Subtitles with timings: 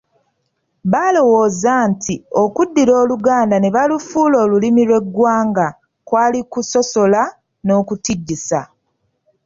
[0.91, 5.67] Balowooza nti okuddira Oluganda ne balufuula Olulimi lw'eggwanga
[6.07, 7.21] kwali kusosola
[7.65, 8.59] n'okutijjisa.